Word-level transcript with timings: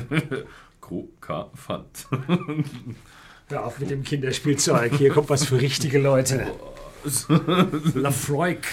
Krokafant. 0.80 2.06
Hör 3.48 3.64
auf 3.64 3.78
mit 3.78 3.90
dem 3.90 4.02
Kinderspielzeug. 4.02 4.94
Hier 4.94 5.10
kommt 5.10 5.30
was 5.30 5.44
für 5.44 5.60
richtige 5.60 5.98
Leute. 5.98 6.52
Lafroig. 7.94 8.66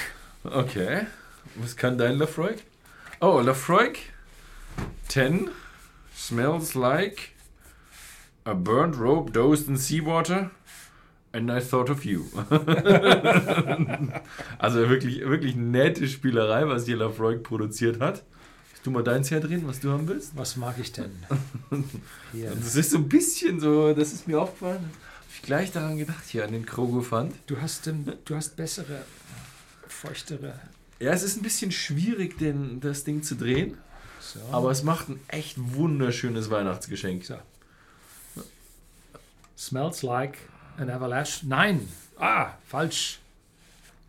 Okay. 0.44 1.08
Was 1.56 1.76
kann 1.76 1.98
dein 1.98 2.18
Lafroig? 2.18 2.64
Oh, 3.22 3.40
Lafroig 3.40 4.00
10 5.08 5.50
smells 6.14 6.76
like 6.76 7.32
a 8.46 8.54
burnt 8.54 9.00
rope 9.00 9.32
dosed 9.32 9.68
in 9.68 9.78
seawater 9.78 10.52
and 11.36 11.52
I 11.52 11.60
thought 11.60 11.90
of 11.90 12.06
you. 12.06 12.26
also 14.60 14.90
wirklich, 14.90 15.20
wirklich 15.28 15.56
nette 15.56 16.08
Spielerei, 16.08 16.68
was 16.68 16.86
hier 16.86 16.98
Lafroig 16.98 17.44
produziert 17.44 18.00
hat. 18.00 18.24
Du 18.86 18.92
mal 18.92 19.04
deins 19.04 19.32
herdrehen, 19.32 19.68
was 19.68 19.80
du 19.80 19.90
haben 19.90 20.08
willst? 20.08 20.38
Was 20.38 20.58
mag 20.58 20.76
ich 20.78 20.92
denn? 20.92 21.12
Hier. 22.32 22.52
Das 22.52 22.76
ist 22.76 22.92
so 22.92 22.98
ein 23.00 23.10
bisschen 23.10 23.60
so, 23.60 23.96
das 23.96 24.14
ist 24.14 24.28
mir 24.28 24.40
aufgefallen. 24.40 24.76
Habe 24.78 25.34
ich 25.34 25.42
gleich 25.42 25.72
daran 25.72 25.98
gedacht, 25.98 26.24
hier 26.28 26.44
an 26.46 26.52
den 26.52 26.68
Krogofant. 26.68 27.34
Du 27.48 27.60
hast, 27.60 27.88
ähm, 27.88 28.06
du 28.26 28.36
hast 28.36 28.56
bessere, 28.56 29.02
feuchtere. 29.88 30.60
Ja, 31.00 31.14
es 31.14 31.24
ist 31.24 31.36
ein 31.36 31.42
bisschen 31.42 31.72
schwierig, 31.72 32.38
den, 32.38 32.80
das 32.80 33.04
Ding 33.04 33.24
zu 33.24 33.34
drehen. 33.34 33.76
So. 34.22 34.40
Aber 34.52 34.70
es 34.70 34.84
macht 34.84 35.10
ein 35.10 35.20
echt 35.30 35.56
wunderschönes 35.58 36.52
Weihnachtsgeschenk. 36.52 37.26
So. 37.26 37.38
Smells 39.58 40.04
like 40.04 40.38
an 40.78 40.92
avalanche. 40.92 41.40
Nein! 41.48 41.88
Ah, 42.20 42.52
falsch. 42.68 43.18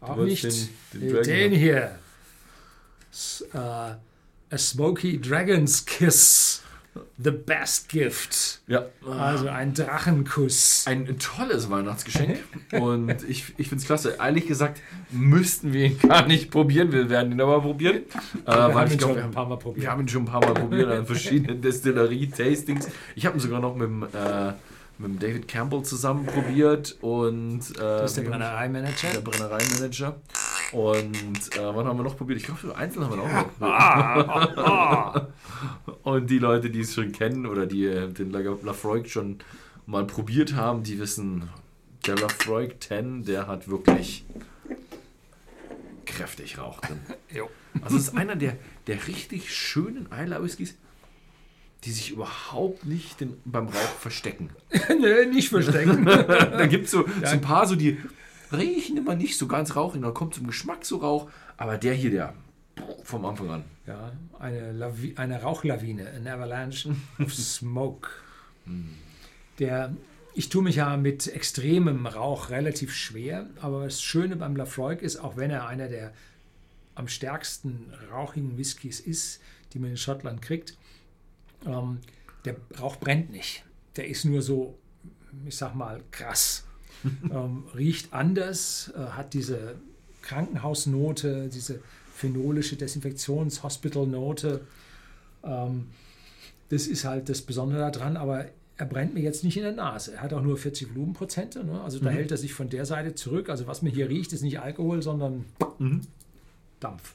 Auch 0.02 0.16
nicht. 0.16 0.44
Den, 0.44 0.68
den- 0.92 1.00
den 1.00 1.22
Dragon 1.22 1.52
hier. 1.58 1.98
S 3.10 3.42
äh, 3.54 3.94
a 4.50 4.58
Smoky 4.58 5.20
Dragon's 5.20 5.84
Kiss. 5.84 6.62
The 7.18 7.30
best 7.30 7.90
gift. 7.90 8.60
Ja. 8.68 8.86
Also 9.06 9.48
ein 9.48 9.74
Drachenkuss. 9.74 10.84
Ein 10.86 11.18
tolles 11.18 11.68
Weihnachtsgeschenk. 11.68 12.38
Und 12.72 13.22
ich, 13.28 13.52
ich 13.58 13.68
finde 13.68 13.82
es 13.82 13.84
klasse. 13.84 14.16
Ehrlich 14.18 14.46
gesagt, 14.46 14.80
müssten 15.10 15.74
wir 15.74 15.86
ihn 15.86 15.98
gar 15.98 16.26
nicht 16.26 16.50
probieren. 16.50 16.92
Wir 16.92 17.10
werden 17.10 17.32
ihn 17.32 17.40
aber 17.42 17.60
probieren. 17.60 17.96
Äh, 17.96 18.02
Wir 18.46 18.56
weil 18.56 18.74
haben 18.76 18.90
ihn 18.92 18.96
glaub, 18.98 19.10
schon 19.14 19.22
ein 19.24 19.30
paar 19.30 19.46
Mal 19.46 19.56
probiert. 19.56 19.82
Wir 19.84 19.90
haben 19.90 20.00
ihn 20.02 20.08
schon 20.08 20.22
ein 20.22 20.26
paar 20.26 20.40
Mal 20.40 20.54
probiert 20.54 20.88
an 20.90 21.04
verschiedenen 21.04 21.60
Destillerie-Tastings. 21.62 22.88
Ich 23.14 23.26
habe 23.26 23.36
ihn 23.36 23.40
sogar 23.40 23.60
noch 23.60 23.74
mit 23.76 23.88
dem, 23.88 24.02
äh, 24.02 24.52
mit 24.98 25.22
David 25.22 25.48
Campbell 25.48 25.82
zusammen 25.82 26.24
probiert 26.24 26.96
und 27.02 27.60
äh, 27.76 27.78
Das 27.78 28.12
ist 28.12 28.16
der 28.16 28.22
Brennereimanager. 28.30 29.08
der 29.12 29.20
Brennereimanager. 29.20 30.16
Und 30.72 31.56
äh, 31.56 31.74
wann 31.74 31.86
haben 31.86 31.96
wir 31.98 32.02
noch 32.04 32.16
probiert? 32.16 32.40
Ich 32.40 32.46
glaube, 32.46 32.76
einzeln 32.76 33.04
haben 33.04 33.16
wir 33.16 33.22
auch 33.22 33.32
noch 33.32 33.58
probiert. 33.58 33.72
Ah, 33.72 35.26
Und 36.02 36.28
die 36.28 36.38
Leute, 36.38 36.70
die 36.70 36.80
es 36.80 36.94
schon 36.94 37.12
kennen 37.12 37.46
oder 37.46 37.66
die 37.66 37.84
äh, 37.86 38.08
den 38.08 38.30
La- 38.30 38.40
Lafroig 38.62 39.08
schon 39.08 39.38
mal 39.86 40.04
probiert 40.04 40.54
haben, 40.54 40.82
die 40.82 40.98
wissen, 40.98 41.48
der 42.06 42.16
Lafroig 42.16 42.82
10, 42.82 43.24
der 43.24 43.46
hat 43.46 43.68
wirklich 43.68 44.24
kräftig 46.04 46.58
Rauch 46.58 46.80
drin. 46.80 47.00
Also 47.82 47.96
es 47.96 48.08
ist 48.08 48.16
einer 48.16 48.36
der, 48.36 48.56
der 48.86 49.06
richtig 49.06 49.54
schönen 49.54 50.10
Eiler 50.10 50.42
Whiskys, 50.42 50.74
die 51.84 51.90
sich 51.92 52.10
überhaupt 52.12 52.84
nicht 52.86 53.20
den, 53.20 53.36
beim 53.44 53.66
Rauch 53.66 53.96
verstecken. 54.00 54.50
Nö, 55.00 55.26
nicht 55.26 55.48
verstecken. 55.50 56.04
Da 56.06 56.66
gibt 56.66 56.86
es 56.86 56.90
so, 56.90 57.04
so 57.22 57.26
ein 57.30 57.40
paar, 57.40 57.66
so 57.66 57.76
die 57.76 57.98
riechen 58.52 58.96
immer 58.96 59.14
nicht 59.14 59.38
so 59.38 59.46
ganz 59.46 59.76
rauchig, 59.76 60.02
dann 60.02 60.14
kommt 60.14 60.34
zum 60.34 60.46
Geschmack 60.46 60.84
so 60.84 60.98
Rauch, 60.98 61.30
aber 61.56 61.78
der 61.78 61.94
hier, 61.94 62.10
der 62.10 62.34
vom 63.04 63.24
Anfang 63.24 63.50
an. 63.50 63.64
Ja, 63.86 64.12
eine, 64.38 64.72
Lavi 64.72 65.14
eine 65.16 65.42
Rauchlawine, 65.42 66.10
an 66.10 66.26
Avalanche 66.26 66.94
of 67.20 67.32
Smoke. 67.34 68.08
Der, 69.58 69.94
ich 70.34 70.48
tue 70.48 70.62
mich 70.62 70.76
ja 70.76 70.96
mit 70.96 71.28
extremem 71.28 72.06
Rauch 72.06 72.50
relativ 72.50 72.94
schwer, 72.94 73.46
aber 73.60 73.84
das 73.84 74.02
Schöne 74.02 74.36
beim 74.36 74.56
Lafroig 74.56 75.02
ist, 75.02 75.16
auch 75.16 75.36
wenn 75.36 75.50
er 75.50 75.66
einer 75.66 75.88
der 75.88 76.12
am 76.94 77.08
stärksten 77.08 77.92
rauchigen 78.10 78.56
Whiskys 78.58 79.00
ist, 79.00 79.40
die 79.72 79.78
man 79.78 79.90
in 79.90 79.96
Schottland 79.96 80.42
kriegt, 80.42 80.76
ähm, 81.66 82.00
der 82.44 82.56
Rauch 82.80 82.96
brennt 82.96 83.30
nicht. 83.30 83.64
Der 83.96 84.08
ist 84.08 84.24
nur 84.24 84.42
so, 84.42 84.78
ich 85.44 85.56
sag 85.56 85.74
mal, 85.74 86.02
krass. 86.10 86.66
ähm, 87.30 87.64
riecht 87.74 88.12
anders, 88.12 88.92
äh, 88.96 89.00
hat 89.10 89.34
diese 89.34 89.76
Krankenhausnote, 90.22 91.48
diese 91.48 91.80
phenolische 92.14 92.76
Desinfektions-Hospital-Note. 92.76 94.60
Ähm, 95.44 95.86
das 96.68 96.86
ist 96.86 97.04
halt 97.04 97.28
das 97.28 97.42
Besondere 97.42 97.90
daran, 97.90 98.16
aber 98.16 98.46
er 98.78 98.86
brennt 98.86 99.14
mir 99.14 99.20
jetzt 99.20 99.44
nicht 99.44 99.56
in 99.56 99.62
der 99.62 99.72
Nase. 99.72 100.14
Er 100.14 100.22
hat 100.22 100.32
auch 100.32 100.42
nur 100.42 100.56
40 100.58 100.94
Volumenprozente, 100.94 101.64
ne? 101.64 101.80
also 101.80 101.98
da 101.98 102.10
hält 102.10 102.30
er 102.30 102.36
sich 102.36 102.52
von 102.52 102.68
der 102.68 102.84
Seite 102.84 103.14
zurück. 103.14 103.48
Also 103.48 103.66
was 103.66 103.82
man 103.82 103.92
hier 103.92 104.08
riecht, 104.08 104.32
ist 104.32 104.42
nicht 104.42 104.60
Alkohol, 104.60 105.02
sondern 105.02 105.44
Dampf. 106.80 107.14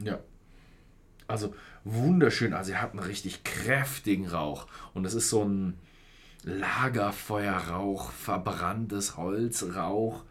Ja. 0.00 0.18
Also 1.26 1.54
wunderschön. 1.84 2.52
Also 2.52 2.72
er 2.72 2.82
hat 2.82 2.90
einen 2.90 3.00
richtig 3.00 3.44
kräftigen 3.44 4.26
Rauch. 4.26 4.66
Und 4.92 5.04
das 5.04 5.14
ist 5.14 5.30
so 5.30 5.44
ein 5.44 5.74
Lagerfeuerrauch, 6.44 8.10
verbranntes 8.10 9.16
Holzrauch, 9.16 10.24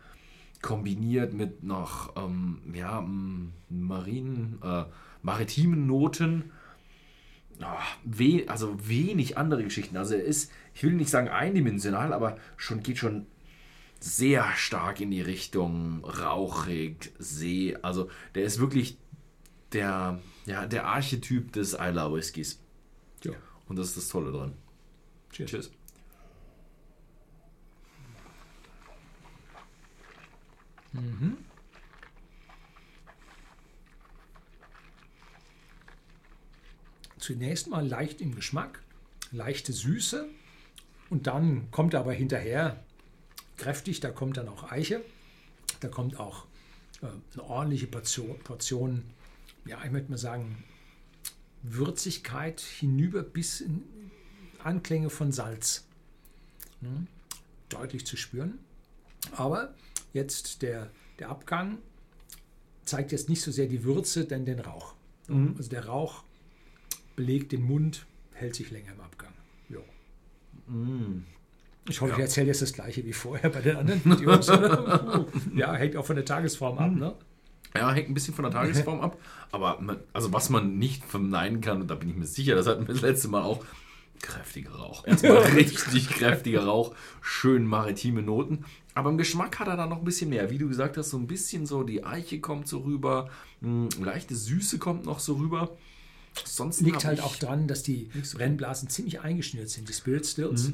kombiniert 0.61 1.33
mit 1.33 1.63
noch 1.63 2.15
ähm, 2.15 2.61
ja, 2.73 3.05
marinen, 3.69 4.59
äh, 4.63 4.85
maritimen 5.21 5.87
Noten. 5.87 6.51
Ah, 7.59 7.83
we 8.03 8.45
also 8.47 8.75
wenig 8.87 9.37
andere 9.37 9.63
Geschichten. 9.63 9.97
Also 9.97 10.15
er 10.15 10.23
ist, 10.23 10.51
ich 10.73 10.83
will 10.83 10.93
nicht 10.93 11.09
sagen 11.09 11.27
eindimensional, 11.27 12.13
aber 12.13 12.37
schon 12.57 12.81
geht 12.81 12.97
schon 12.97 13.27
sehr 13.99 14.51
stark 14.55 14.99
in 14.99 15.11
die 15.11 15.21
Richtung 15.21 16.03
rauchig, 16.03 17.13
See. 17.19 17.77
Also 17.81 18.09
der 18.35 18.43
ist 18.43 18.59
wirklich 18.59 18.97
der, 19.71 20.19
ja, 20.45 20.65
der 20.65 20.85
Archetyp 20.85 21.53
des 21.53 21.73
Isla 21.73 22.13
Whiskys. 22.13 22.59
Ja. 23.23 23.31
Und 23.67 23.77
das 23.77 23.89
ist 23.89 23.97
das 23.97 24.09
Tolle 24.09 24.31
dran. 24.31 24.53
Cheers. 25.31 25.51
Cheers. 25.51 25.71
Zunächst 37.17 37.67
mal 37.67 37.87
leicht 37.87 38.21
im 38.21 38.35
Geschmack, 38.35 38.81
leichte 39.31 39.73
Süße 39.73 40.27
und 41.09 41.27
dann 41.27 41.71
kommt 41.71 41.95
aber 41.95 42.13
hinterher 42.13 42.83
kräftig, 43.57 43.99
da 44.01 44.11
kommt 44.11 44.37
dann 44.37 44.49
auch 44.49 44.71
Eiche, 44.71 45.01
da 45.79 45.87
kommt 45.87 46.19
auch 46.19 46.45
äh, 47.01 47.07
eine 47.33 47.43
ordentliche 47.43 47.87
Portion, 47.87 48.37
Portion, 48.39 49.03
ja, 49.65 49.83
ich 49.85 49.91
möchte 49.91 50.11
mal 50.11 50.17
sagen, 50.17 50.63
Würzigkeit 51.61 52.59
hinüber 52.59 53.23
bis 53.23 53.61
in 53.61 53.83
Anklänge 54.59 55.09
von 55.09 55.31
Salz. 55.31 55.85
Ne? 56.81 57.07
Deutlich 57.69 58.05
zu 58.05 58.17
spüren. 58.17 58.59
Aber 59.31 59.73
jetzt 60.13 60.61
der, 60.61 60.89
der 61.19 61.29
Abgang 61.29 61.79
zeigt 62.85 63.11
jetzt 63.11 63.29
nicht 63.29 63.41
so 63.41 63.51
sehr 63.51 63.67
die 63.67 63.83
Würze, 63.83 64.25
denn 64.25 64.45
den 64.45 64.59
Rauch. 64.59 64.95
Also 65.57 65.69
der 65.69 65.85
Rauch 65.85 66.23
belegt 67.15 67.51
den 67.51 67.63
Mund, 67.63 68.05
hält 68.33 68.55
sich 68.55 68.71
länger 68.71 68.91
im 68.93 69.01
Abgang. 69.01 69.33
Jo. 69.69 69.81
Ich 71.89 72.01
hoffe, 72.01 72.13
ich 72.13 72.19
erzähle 72.19 72.47
jetzt 72.47 72.61
das 72.61 72.73
gleiche 72.73 73.05
wie 73.05 73.13
vorher 73.13 73.49
bei 73.49 73.61
den 73.61 73.77
anderen 73.77 74.03
Videos. 74.05 74.47
ja, 75.55 75.73
hängt 75.73 75.95
auch 75.95 76.05
von 76.05 76.15
der 76.15 76.25
Tagesform 76.25 76.77
ab. 76.77 76.91
Ne? 76.91 77.15
Ja, 77.75 77.91
hängt 77.91 78.09
ein 78.09 78.13
bisschen 78.13 78.33
von 78.33 78.43
der 78.43 78.51
Tagesform 78.51 79.01
ab. 79.01 79.17
Aber 79.51 79.79
man, 79.81 79.99
also 80.13 80.31
was 80.31 80.49
man 80.49 80.77
nicht 80.77 81.03
verneinen 81.03 81.61
kann, 81.61 81.81
und 81.81 81.89
da 81.89 81.95
bin 81.95 82.09
ich 82.09 82.15
mir 82.15 82.25
sicher, 82.25 82.55
das 82.55 82.67
hatten 82.67 82.87
wir 82.87 82.93
das 82.93 83.01
letzte 83.01 83.27
Mal 83.27 83.43
auch, 83.43 83.65
kräftiger 84.23 84.71
Rauch. 84.71 85.05
Erstmal 85.05 85.37
richtig 85.55 86.09
kräftiger 86.09 86.63
Rauch, 86.65 86.95
schön 87.21 87.67
maritime 87.67 88.23
Noten. 88.23 88.65
Aber 88.95 89.09
im 89.11 89.17
Geschmack 89.17 89.59
hat 89.59 89.67
er 89.67 89.77
dann 89.77 89.89
noch 89.89 89.99
ein 89.99 90.03
bisschen 90.03 90.29
mehr. 90.29 90.49
Wie 90.49 90.57
du 90.57 90.67
gesagt 90.67 90.97
hast, 90.97 91.11
so 91.11 91.17
ein 91.17 91.27
bisschen 91.27 91.65
so, 91.67 91.83
die 91.83 92.03
Eiche 92.03 92.39
kommt 92.39 92.67
so 92.67 92.79
rüber, 92.79 93.29
mh, 93.61 93.89
leichte 93.99 94.35
Süße 94.35 94.79
kommt 94.79 95.05
noch 95.05 95.19
so 95.19 95.35
rüber. 95.35 95.75
Sonst 96.45 96.81
Liegt 96.81 97.05
halt 97.05 97.19
auch 97.21 97.35
dran, 97.35 97.67
dass 97.67 97.83
die 97.83 98.09
Brennblasen 98.33 98.89
ziemlich 98.89 99.21
eingeschnürt 99.21 99.69
sind, 99.69 99.87
die 99.87 99.93
Spirit 99.93 100.25
Stills. 100.25 100.71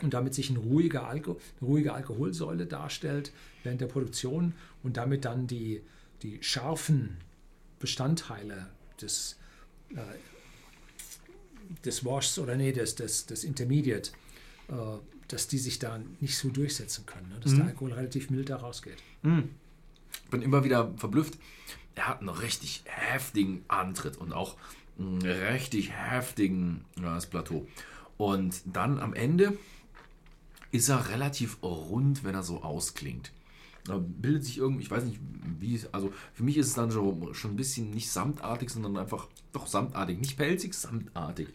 Und 0.00 0.14
damit 0.14 0.34
sich 0.34 0.50
ein 0.50 0.56
ruhiger 0.56 1.06
Alko 1.06 1.38
eine 1.60 1.68
ruhige 1.68 1.92
Alkoholsäule 1.92 2.66
darstellt 2.66 3.32
während 3.62 3.80
der 3.80 3.86
Produktion 3.86 4.54
und 4.82 4.96
damit 4.96 5.24
dann 5.24 5.46
die, 5.46 5.80
die 6.22 6.38
scharfen 6.42 7.18
Bestandteile 7.78 8.68
des, 9.00 9.38
äh, 9.94 10.00
des 11.84 12.04
Washs 12.04 12.38
oder 12.38 12.56
nee, 12.56 12.72
des, 12.72 12.94
des, 12.94 13.26
des 13.26 13.44
Intermediate, 13.44 14.10
äh, 14.68 14.74
dass 15.28 15.48
die 15.48 15.58
sich 15.58 15.78
da 15.78 16.00
nicht 16.20 16.36
so 16.36 16.50
durchsetzen 16.50 17.06
können. 17.06 17.28
Ne? 17.28 17.40
Dass 17.40 17.54
der 17.54 17.66
Alkohol 17.66 17.92
relativ 17.92 18.30
mild 18.30 18.50
da 18.50 18.56
rausgeht. 18.56 18.98
bin 20.30 20.42
immer 20.42 20.64
wieder 20.64 20.92
verblüfft. 20.96 21.38
Er 21.94 22.08
hat 22.08 22.20
einen 22.20 22.30
richtig 22.30 22.82
heftigen 22.86 23.64
Antritt 23.68 24.16
und 24.16 24.32
auch 24.32 24.56
einen 24.98 25.22
richtig 25.22 25.92
heftigen 25.92 26.84
ja, 27.00 27.14
das 27.14 27.26
Plateau. 27.26 27.66
Und 28.16 28.62
dann 28.64 28.98
am 28.98 29.14
Ende 29.14 29.56
ist 30.70 30.88
er 30.88 31.10
relativ 31.10 31.62
rund, 31.62 32.24
wenn 32.24 32.34
er 32.34 32.42
so 32.42 32.62
ausklingt. 32.62 33.30
Da 33.84 33.98
bildet 33.98 34.44
sich 34.44 34.58
irgendwie, 34.58 34.82
ich 34.82 34.90
weiß 34.90 35.04
nicht, 35.04 35.18
wie 35.58 35.74
es, 35.74 35.92
also 35.92 36.12
für 36.34 36.44
mich 36.44 36.56
ist 36.56 36.68
es 36.68 36.74
dann 36.74 36.90
so, 36.90 37.32
schon 37.32 37.52
ein 37.52 37.56
bisschen 37.56 37.90
nicht 37.90 38.10
samtartig, 38.10 38.70
sondern 38.70 38.96
einfach 38.96 39.28
doch 39.52 39.66
samtartig, 39.66 40.20
nicht 40.20 40.36
pelzig, 40.36 40.74
samtartig. 40.74 41.48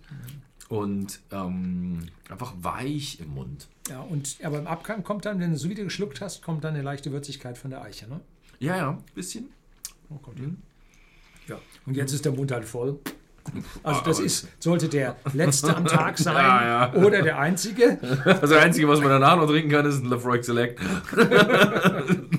Und 0.70 1.22
ähm, 1.32 2.08
einfach 2.30 2.54
weich 2.60 3.22
im 3.22 3.34
Mund. 3.34 3.68
Ja, 3.88 4.02
und 4.02 4.38
aber 4.44 4.60
im 4.60 4.68
Abgang 4.68 5.04
kommt 5.04 5.26
dann, 5.26 5.40
wenn 5.40 5.52
du 5.52 5.58
so 5.58 5.70
wieder 5.70 5.86
geschluckt 5.86 6.20
hast, 6.20 6.42
kommt 6.42 6.66
dann 6.66 6.74
eine 6.74 6.84
leichte 6.84 7.12
Würzigkeit 7.14 7.58
von 7.58 7.70
der 7.70 7.82
Eiche, 7.82 8.10
ne? 8.10 8.20
Ja, 8.60 8.76
ja, 8.76 8.90
ein 8.90 9.04
bisschen. 9.16 9.50
Oh, 10.10 10.16
kommt 10.16 10.40
hin. 10.40 10.62
Ja, 11.48 11.60
und 11.86 11.96
jetzt 11.96 12.12
ist 12.12 12.26
der 12.26 12.34
Mund 12.34 12.52
halt 12.52 12.66
voll. 12.66 13.00
Also 13.84 14.02
das 14.04 14.20
ist, 14.20 14.48
sollte 14.60 14.88
der 14.90 15.16
letzte 15.34 15.76
am 15.76 15.86
Tag 15.86 16.18
sein 16.20 16.36
Ja, 16.36 16.94
ja. 16.94 17.04
oder 17.04 17.22
der 17.22 17.40
einzige. 17.40 17.98
Das 18.26 18.52
Einzige, 18.52 18.88
was 18.88 19.00
man 19.00 19.10
danach 19.10 19.38
noch 19.38 19.48
trinken 19.48 19.70
kann, 19.72 19.86
ist 19.86 20.04
ein 20.04 20.10
Lafroig 20.10 20.44
Select. 20.44 20.80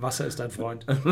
Wasser 0.00 0.26
ist 0.26 0.38
dein 0.40 0.50
Freund. 0.50 0.86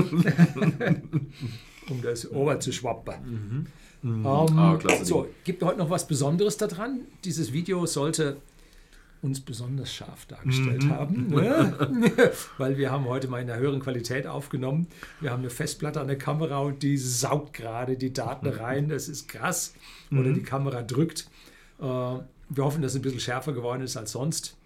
um 1.89 2.03
das 2.03 2.31
Ober 2.31 2.61
zu 2.61 2.73
schwappen. 2.73 3.67
Ähm, 4.05 4.27
Ah, 4.27 4.77
klasse 4.79 5.05
so, 5.05 5.29
gibt 5.45 5.63
heute 5.63 5.79
noch 5.79 5.91
was 5.91 6.07
Besonderes 6.07 6.57
daran? 6.57 7.03
Dieses 7.25 7.53
Video 7.53 7.87
sollte 7.87 8.37
uns 9.23 9.41
besonders 9.41 9.95
scharf 9.95 10.27
dargestellt 10.27 10.89
haben, 10.89 11.29
ne? 11.29 12.33
weil 12.59 12.77
wir 12.77 12.91
haben 12.91 13.07
heute 13.07 13.29
mal 13.29 13.41
in 13.41 13.49
einer 13.49 13.61
höheren 13.61 13.81
Qualität 13.81 14.27
aufgenommen. 14.27 14.89
Wir 15.21 15.31
haben 15.31 15.41
eine 15.41 15.51
Festplatte 15.51 16.01
an 16.01 16.09
der 16.09 16.19
Kamera 16.19 16.59
und 16.59 16.83
die 16.83 16.99
saugt 16.99 17.53
gerade 17.53 17.97
die 17.97 18.13
Daten 18.13 18.49
rein. 18.49 18.89
Das 18.89 19.09
ist 19.09 19.29
krass. 19.29 19.75
Oder 20.11 20.33
die 20.33 20.43
Kamera 20.43 20.83
drückt. 20.83 21.29
Äh, 21.81 21.85
wir 21.85 22.65
hoffen, 22.65 22.83
dass 22.83 22.93
es 22.93 22.99
ein 22.99 23.03
bisschen 23.03 23.21
schärfer 23.21 23.53
geworden 23.53 23.83
ist 23.83 23.97
als 23.97 24.13
sonst. 24.13 24.57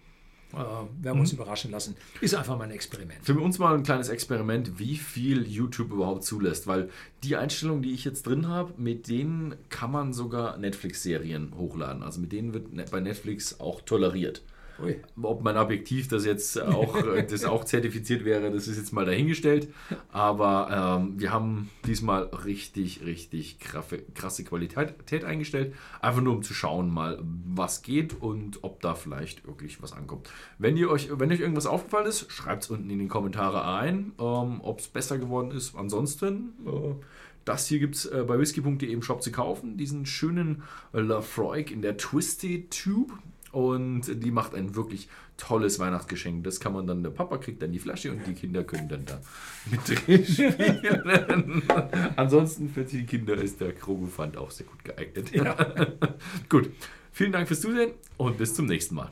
Äh, 0.53 0.55
werden 0.57 0.89
wir 1.01 1.13
uns 1.19 1.33
überraschen 1.33 1.71
lassen. 1.71 1.95
Ist 2.21 2.33
einfach 2.33 2.57
mal 2.57 2.63
ein 2.63 2.71
Experiment. 2.71 3.19
Für 3.21 3.37
uns 3.39 3.59
mal 3.59 3.75
ein 3.75 3.83
kleines 3.83 4.07
Experiment, 4.09 4.79
wie 4.79 4.95
viel 4.95 5.45
YouTube 5.45 5.91
überhaupt 5.91 6.23
zulässt, 6.23 6.67
weil 6.67 6.89
die 7.23 7.35
Einstellungen, 7.35 7.81
die 7.83 7.91
ich 7.91 8.05
jetzt 8.05 8.25
drin 8.25 8.47
habe, 8.47 8.73
mit 8.77 9.09
denen 9.09 9.55
kann 9.69 9.91
man 9.91 10.13
sogar 10.13 10.57
Netflix-Serien 10.57 11.53
hochladen. 11.57 12.01
Also 12.01 12.21
mit 12.21 12.31
denen 12.31 12.53
wird 12.53 12.71
ne- 12.73 12.85
bei 12.89 13.01
Netflix 13.01 13.59
auch 13.59 13.81
toleriert. 13.81 14.41
Ui. 14.81 14.99
Ob 15.21 15.43
mein 15.43 15.57
Objektiv 15.57 16.07
das 16.07 16.25
jetzt 16.25 16.61
auch, 16.61 16.97
das 17.29 17.45
auch 17.45 17.63
zertifiziert 17.63 18.25
wäre, 18.25 18.51
das 18.51 18.67
ist 18.67 18.77
jetzt 18.77 18.93
mal 18.93 19.05
dahingestellt. 19.05 19.69
Aber 20.11 20.99
ähm, 20.99 21.19
wir 21.19 21.31
haben 21.31 21.69
diesmal 21.85 22.23
richtig, 22.23 23.03
richtig 23.05 23.59
kraffe, 23.59 24.03
krasse 24.13 24.43
Qualität 24.43 25.23
eingestellt. 25.23 25.73
Einfach 26.01 26.21
nur 26.21 26.33
um 26.33 26.43
zu 26.43 26.53
schauen 26.53 26.89
mal, 26.91 27.19
was 27.21 27.81
geht 27.81 28.21
und 28.21 28.63
ob 28.63 28.81
da 28.81 28.95
vielleicht 28.95 29.47
wirklich 29.47 29.81
was 29.81 29.93
ankommt. 29.93 30.29
Wenn, 30.59 30.77
ihr 30.77 30.89
euch, 30.89 31.09
wenn 31.11 31.31
euch 31.31 31.39
irgendwas 31.39 31.65
aufgefallen 31.65 32.07
ist, 32.07 32.31
schreibt 32.31 32.63
es 32.63 32.69
unten 32.69 32.89
in 32.89 32.99
die 32.99 33.07
Kommentare 33.07 33.65
ein, 33.65 34.13
ähm, 34.19 34.61
ob 34.61 34.79
es 34.79 34.87
besser 34.87 35.17
geworden 35.17 35.51
ist. 35.51 35.75
Ansonsten, 35.75 36.53
äh, 36.65 36.93
das 37.45 37.67
hier 37.67 37.79
gibt 37.79 37.95
es 37.95 38.05
äh, 38.05 38.25
bei 38.27 38.37
whisky.de 38.37 38.91
im 38.91 39.01
Shop 39.01 39.23
zu 39.23 39.31
kaufen. 39.31 39.77
Diesen 39.77 40.05
schönen 40.05 40.63
Lafroig 40.91 41.71
in 41.71 41.81
der 41.81 41.97
Twisted 41.97 42.71
Tube. 42.71 43.13
Und 43.57 44.23
die 44.23 44.29
macht 44.29 44.53
ein 44.53 44.75
wirklich 44.75 45.09
tolles 45.35 45.79
Weihnachtsgeschenk. 45.79 46.43
Das 46.43 46.59
kann 46.59 46.73
man 46.73 46.85
dann, 46.85 47.01
der 47.01 47.09
Papa 47.09 47.39
kriegt 47.39 47.59
dann 47.63 47.71
die 47.71 47.79
Flasche 47.79 48.11
und 48.11 48.27
die 48.27 48.35
Kinder 48.35 48.63
können 48.63 48.87
dann 48.87 49.03
da 49.03 49.19
mit 49.71 49.79
drin 49.87 50.23
spielen. 50.23 51.63
Ansonsten 52.15 52.69
für 52.69 52.83
die 52.83 53.03
Kinder 53.07 53.33
ist 53.33 53.59
der 53.59 53.73
Krogofant 53.73 54.37
auch 54.37 54.51
sehr 54.51 54.67
gut 54.67 54.83
geeignet. 54.83 55.31
gut, 56.49 56.69
vielen 57.11 57.31
Dank 57.31 57.47
fürs 57.47 57.61
Zusehen 57.61 57.93
und 58.17 58.37
bis 58.37 58.53
zum 58.53 58.67
nächsten 58.67 58.93
Mal. 58.93 59.11